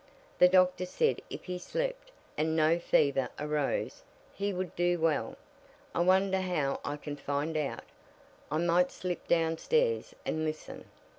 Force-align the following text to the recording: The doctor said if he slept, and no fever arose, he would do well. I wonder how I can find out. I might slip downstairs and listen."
The 0.39 0.47
doctor 0.47 0.87
said 0.87 1.21
if 1.29 1.43
he 1.43 1.59
slept, 1.59 2.09
and 2.35 2.55
no 2.55 2.79
fever 2.79 3.29
arose, 3.39 4.01
he 4.33 4.51
would 4.51 4.75
do 4.75 4.97
well. 4.97 5.37
I 5.93 5.99
wonder 5.99 6.39
how 6.41 6.79
I 6.83 6.97
can 6.97 7.15
find 7.15 7.55
out. 7.55 7.83
I 8.49 8.57
might 8.57 8.91
slip 8.91 9.27
downstairs 9.27 10.15
and 10.25 10.43
listen." 10.43 10.85